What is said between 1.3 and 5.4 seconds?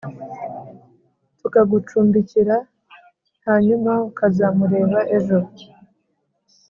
tukagucumbikira hanyuma ukazamureba ejo